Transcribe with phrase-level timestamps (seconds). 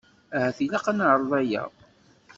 [0.35, 1.63] Ahat ilaq ad neεreḍ aya.